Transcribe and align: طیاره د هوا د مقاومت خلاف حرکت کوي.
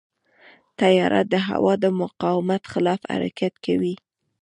طیاره 0.79 1.21
د 1.31 1.35
هوا 1.47 1.73
د 1.83 1.85
مقاومت 2.01 2.61
خلاف 2.71 3.01
حرکت 3.13 3.53
کوي. 3.65 3.95